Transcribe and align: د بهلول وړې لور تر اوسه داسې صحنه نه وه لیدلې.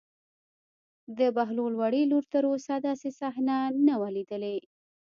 د 1.17 1.19
بهلول 1.35 1.73
وړې 1.77 2.03
لور 2.11 2.23
تر 2.33 2.43
اوسه 2.51 2.75
داسې 2.87 3.09
صحنه 3.19 3.55
نه 3.87 3.95
وه 3.99 4.09
لیدلې. 4.15 4.57